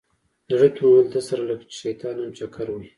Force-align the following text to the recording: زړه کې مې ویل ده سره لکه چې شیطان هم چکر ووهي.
زړه 0.49 0.67
کې 0.75 0.81
مې 0.83 0.89
ویل 0.91 1.07
ده 1.13 1.21
سره 1.29 1.43
لکه 1.49 1.65
چې 1.71 1.75
شیطان 1.83 2.15
هم 2.21 2.29
چکر 2.37 2.67
ووهي. 2.69 2.87